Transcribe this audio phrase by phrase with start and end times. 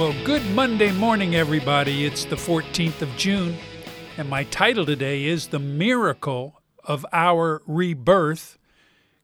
[0.00, 2.06] Well, good Monday morning, everybody.
[2.06, 3.58] It's the 14th of June,
[4.16, 8.56] and my title today is The Miracle of Our Rebirth,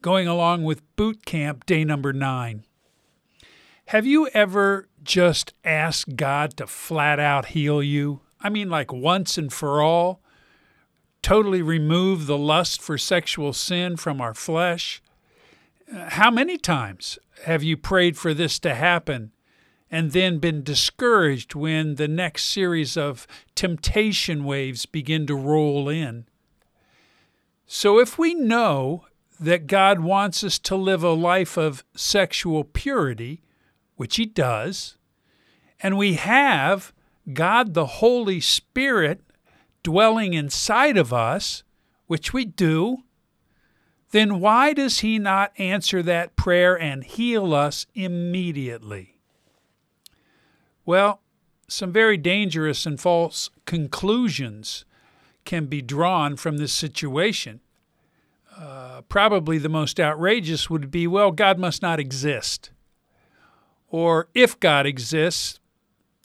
[0.00, 2.66] going along with boot camp day number nine.
[3.86, 8.20] Have you ever just asked God to flat out heal you?
[8.40, 10.22] I mean, like once and for all?
[11.20, 15.02] Totally remove the lust for sexual sin from our flesh?
[15.92, 19.32] Uh, how many times have you prayed for this to happen
[19.90, 26.26] and then been discouraged when the next series of temptation waves begin to roll in?
[27.66, 29.06] So, if we know
[29.38, 33.42] that God wants us to live a life of sexual purity,
[33.96, 34.96] which He does,
[35.80, 36.92] and we have
[37.32, 39.22] God the Holy Spirit
[39.82, 41.62] dwelling inside of us,
[42.06, 42.98] which we do,
[44.10, 49.19] then why does He not answer that prayer and heal us immediately?
[50.90, 51.20] Well,
[51.68, 54.84] some very dangerous and false conclusions
[55.44, 57.60] can be drawn from this situation.
[58.58, 62.72] Uh, probably the most outrageous would be well, God must not exist.
[63.86, 65.60] Or if God exists,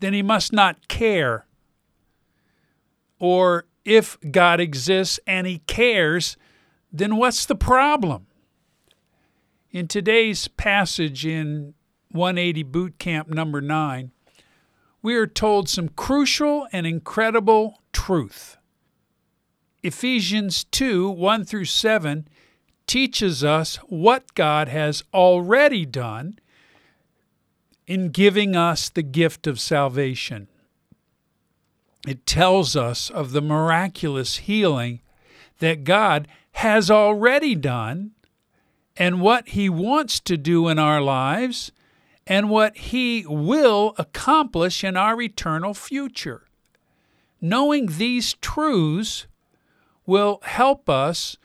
[0.00, 1.46] then he must not care.
[3.20, 6.36] Or if God exists and he cares,
[6.92, 8.26] then what's the problem?
[9.70, 11.74] In today's passage in
[12.10, 14.10] 180 Boot Camp number 9,
[15.08, 18.58] we are told some crucial and incredible truth.
[19.82, 22.28] Ephesians 2 1 through 7
[22.86, 26.38] teaches us what God has already done
[27.86, 30.46] in giving us the gift of salvation.
[32.06, 35.00] It tells us of the miraculous healing
[35.58, 38.10] that God has already done
[38.94, 41.72] and what He wants to do in our lives
[42.28, 46.42] and what He will accomplish in our eternal future.
[47.40, 49.26] Knowing these truths
[50.04, 51.36] will help us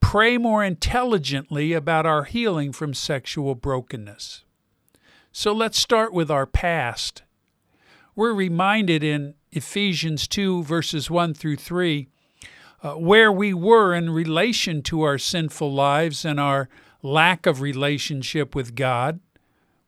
[0.00, 4.44] pray more intelligently about our healing from sexual brokenness.
[5.32, 7.22] So let's start with our past.
[8.14, 12.08] We're reminded in Ephesians 2, verses 1 through 3,
[12.82, 16.68] uh, where we were in relation to our sinful lives and our
[17.02, 19.20] lack of relationship with God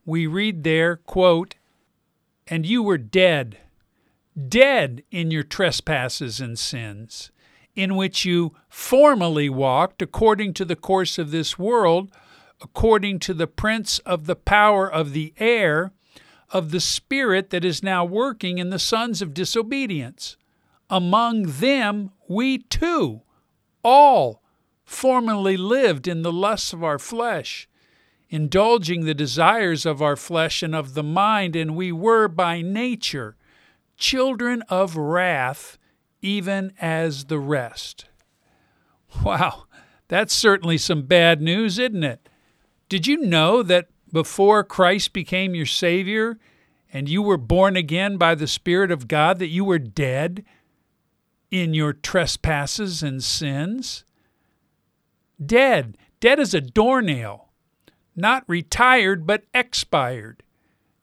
[0.06, 1.56] we read there, quote,
[2.46, 3.58] And you were dead,
[4.48, 7.32] dead in your trespasses and sins,
[7.74, 12.10] in which you formerly walked according to the course of this world,
[12.62, 15.92] according to the prince of the power of the air,
[16.50, 20.36] of the spirit that is now working in the sons of disobedience.
[20.88, 23.22] Among them we too
[23.82, 24.40] all
[24.84, 27.68] formerly lived in the lusts of our flesh
[28.28, 33.36] indulging the desires of our flesh and of the mind, and we were by nature
[33.96, 35.78] children of wrath,
[36.20, 38.06] even as the rest.
[39.24, 39.64] Wow,
[40.08, 42.28] that's certainly some bad news, isn't it?
[42.88, 46.38] Did you know that before Christ became your Savior
[46.92, 50.44] and you were born again by the Spirit of God, that you were dead
[51.50, 54.04] in your trespasses and sins?
[55.44, 55.96] Dead.
[56.20, 57.45] Dead as a doornail
[58.16, 60.42] not retired but expired,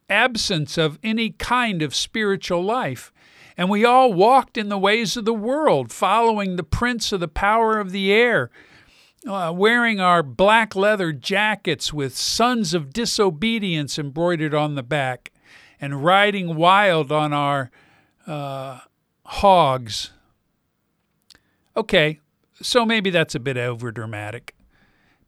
[0.09, 3.13] absence of any kind of spiritual life.
[3.55, 7.27] And we all walked in the ways of the world, following the prince of the
[7.27, 8.49] power of the air,
[9.27, 15.31] uh, wearing our black leather jackets with sons of disobedience embroidered on the back,
[15.79, 17.69] and riding wild on our
[18.25, 18.79] uh,
[19.25, 20.11] hogs.
[21.75, 22.19] Okay,
[22.61, 24.51] so maybe that's a bit overdramatic.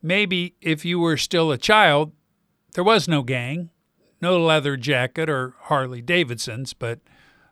[0.06, 2.12] Maybe if you were still a child,
[2.76, 3.72] there was no gang,
[4.22, 7.00] no leather jacket or Harley Davidsons, but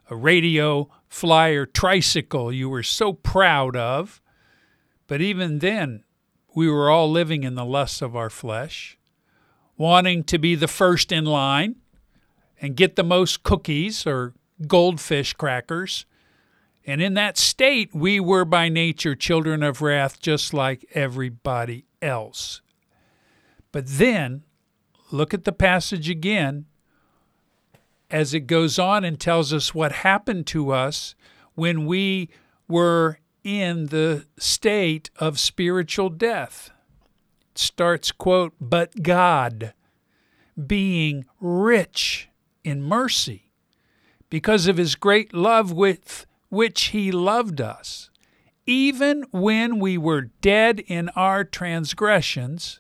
[0.08, 4.22] a radio, flyer, tricycle you were so proud of.
[5.08, 6.04] But even then,
[6.54, 9.00] we were all living in the lusts of our flesh,
[9.76, 11.78] wanting to be the first in line
[12.62, 14.36] and get the most cookies or
[14.68, 16.06] goldfish crackers.
[16.86, 22.62] And in that state, we were by nature children of wrath, just like everybody else.
[23.72, 24.44] But then
[25.12, 26.66] look at the passage again
[28.12, 31.16] as it goes on and tells us what happened to us
[31.56, 32.30] when we
[32.68, 36.70] were in the state of spiritual death.
[37.52, 39.74] It starts, quote, but God,
[40.68, 42.30] being rich
[42.64, 43.52] in mercy,
[44.30, 48.10] because of his great love with which he loved us,
[48.66, 52.80] even when we were dead in our transgressions,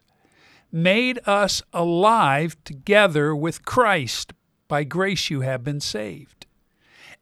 [0.71, 4.33] made us alive together with Christ.
[4.67, 6.45] By grace you have been saved.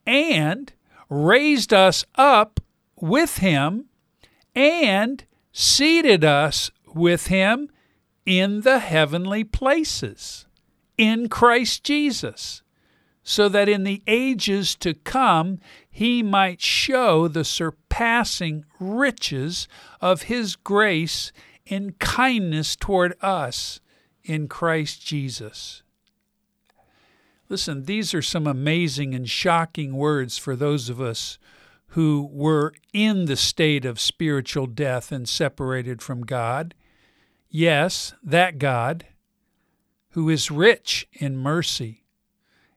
[0.06, 0.72] And
[1.10, 2.60] raised us up
[2.96, 3.86] with him
[4.56, 7.70] and seated us with him
[8.26, 10.46] in the heavenly places
[10.98, 12.62] in Christ Jesus,
[13.24, 15.60] so that in the ages to come
[15.90, 19.68] he might show the surpassing riches
[20.00, 21.32] of his grace
[21.66, 23.80] in kindness toward us
[24.24, 25.84] in Christ Jesus.
[27.50, 31.38] Listen, these are some amazing and shocking words for those of us
[31.88, 36.74] who were in the state of spiritual death and separated from God.
[37.50, 39.06] Yes, that God,
[40.12, 42.01] who is rich in mercy,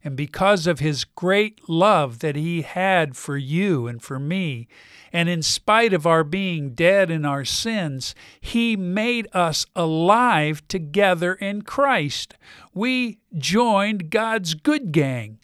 [0.04, 4.68] and because of his great love that he had for you and for me,
[5.14, 11.34] and in spite of our being dead in our sins, he made us alive together
[11.34, 12.34] in Christ.
[12.74, 15.38] We joined God's good gang.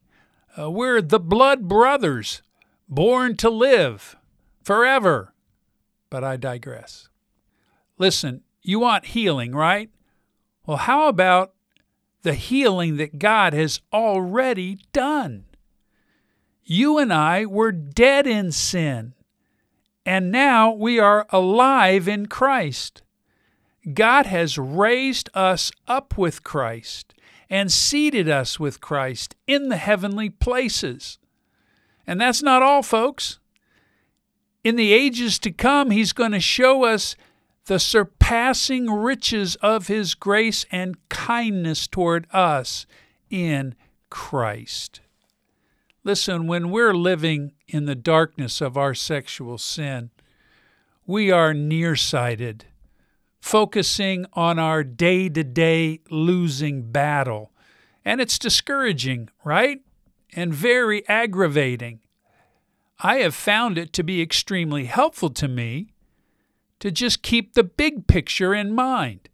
[0.59, 2.43] Uh, we're the blood brothers
[2.87, 4.17] born to live
[4.63, 5.33] forever.
[6.11, 7.09] But I digress.
[7.97, 9.89] Listen, you want healing, right?
[10.67, 11.55] Well, how about
[12.23, 15.45] the healing that God has already done?
[16.65, 19.15] You and I were dead in sin,
[20.07, 23.03] and now we are alive in Christ.
[23.93, 27.15] God has raised us up with Christ
[27.49, 31.19] and seated us with Christ in the heavenly places.
[32.07, 33.39] And that's not all, folks.
[34.63, 37.17] In the ages to come, He's going to show us
[37.67, 38.20] the surpassing
[38.91, 42.87] riches of His grace and kindness toward us
[43.29, 43.75] in
[44.09, 45.01] Christ.
[46.05, 50.11] Listen, when we're living in the darkness of our sexual sin,
[51.07, 52.67] we are nearsighted,
[53.41, 57.53] focusing on our day to day losing battle.
[58.05, 59.83] And it's discouraging, right?
[60.35, 62.01] and very aggravating.
[62.99, 65.93] I have found it to be extremely helpful to me
[66.81, 69.29] to just keep the big picture in mind.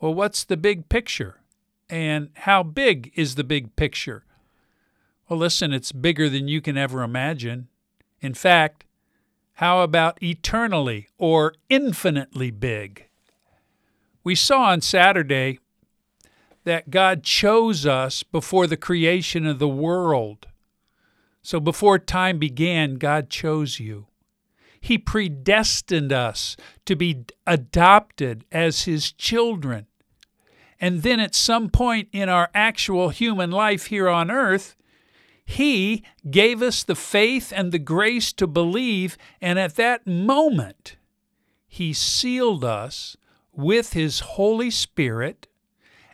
[0.00, 1.40] Well, what's the big picture?
[1.88, 4.24] And how big is the big picture?
[5.28, 7.68] Well, listen, it's bigger than you can ever imagine.
[8.20, 8.84] In fact,
[9.54, 13.06] how about eternally or infinitely big?
[14.22, 15.58] We saw on Saturday
[16.64, 20.46] that God chose us before the creation of the world.
[21.42, 24.06] So before time began, God chose you.
[24.80, 26.56] He predestined us
[26.86, 29.86] to be adopted as His children.
[30.80, 34.76] And then at some point in our actual human life here on earth,
[35.44, 40.96] He gave us the faith and the grace to believe, and at that moment,
[41.68, 43.16] He sealed us
[43.52, 45.46] with His Holy Spirit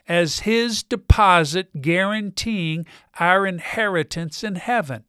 [0.07, 2.85] as his deposit guaranteeing
[3.19, 5.03] our inheritance in heaven.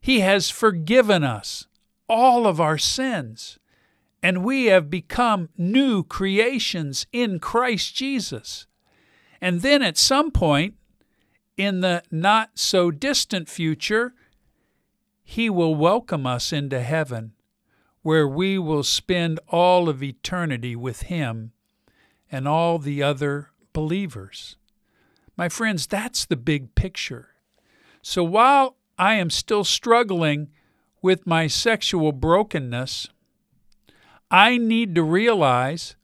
[0.00, 1.66] He has forgiven us
[2.10, 3.60] all of our sins,
[4.20, 8.66] and we have become new creations in Christ Jesus.
[9.40, 10.74] And then at some point,
[11.56, 14.12] in the not so distant future,
[15.22, 17.32] He will welcome us into heaven,
[18.02, 21.52] where we will spend all of eternity with Him
[22.30, 24.56] and all the other believers.
[25.36, 27.28] My friends, that's the big picture.
[28.02, 30.48] So while I am still struggling
[31.02, 33.08] with my sexual brokenness,
[34.30, 35.96] I need to realize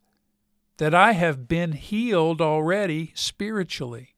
[0.77, 4.15] that I have been healed already spiritually.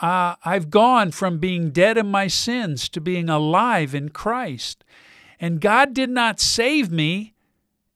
[0.00, 4.84] Uh, I've gone from being dead in my sins to being alive in Christ.
[5.38, 7.34] And God did not save me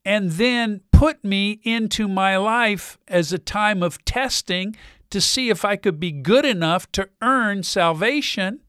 [0.04, 4.76] and then put me into my life as a time of testing
[5.10, 8.60] to see if I could be good enough to earn salvation.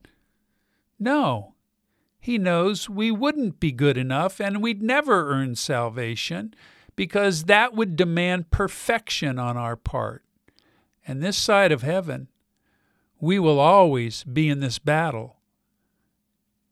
[1.00, 1.54] No.
[2.28, 6.54] He knows we wouldn't be good enough and we'd never earn salvation
[6.98, 10.26] because that would demand perfection on our part.
[11.08, 12.28] And this side of heaven,
[13.22, 15.38] we will always be in this battle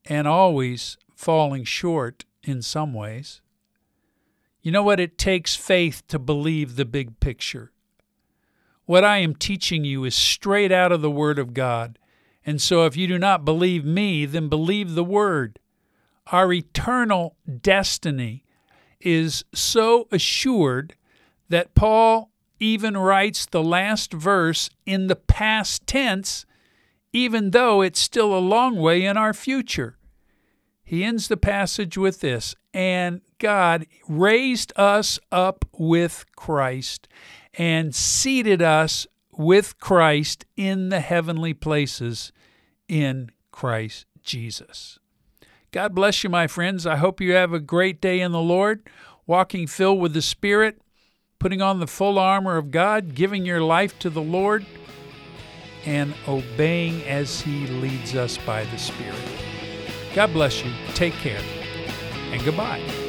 [0.04, 3.40] and always falling short in some ways.
[4.62, 5.00] You know what?
[5.00, 7.72] It takes faith to believe the big picture.
[8.84, 11.98] What I am teaching you is straight out of the Word of God.
[12.46, 15.60] And so if you do not believe me, then believe the Word.
[16.28, 18.44] Our eternal destiny
[19.02, 20.96] is so assured
[21.50, 26.46] that Paul even writes the last verse in the past tense,
[27.14, 29.98] even though it's still a long way in our future.
[30.84, 37.08] He ends the passage with this And God raised us up with Christ
[37.56, 42.32] and seated us with Christ in the heavenly places
[42.88, 45.00] in Christ Jesus.
[45.72, 46.86] God bless you, my friends.
[46.88, 48.88] I hope you have a great day in the Lord,
[49.28, 50.82] walking filled with the Spirit,
[51.40, 54.66] putting on the full armor of God, giving your life to the Lord,
[55.86, 59.20] and obeying as He leads us by the Spirit.
[60.14, 60.72] God bless you.
[60.94, 61.42] Take care,
[62.32, 63.05] and goodbye.